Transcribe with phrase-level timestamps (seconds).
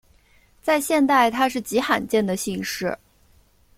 [0.63, 2.97] 在现代它是极罕见的姓氏。